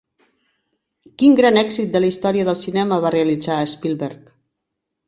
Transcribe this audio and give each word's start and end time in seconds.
Quin 1.21 1.35
gran 1.41 1.61
èxit 1.63 1.93
de 1.97 2.01
la 2.03 2.11
història 2.15 2.49
del 2.49 2.59
cinema 2.63 3.01
va 3.07 3.13
realitzar 3.19 3.61
Spielberg? 3.77 4.27